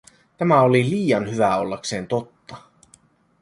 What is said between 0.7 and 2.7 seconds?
liian hyvää ollakseen totta.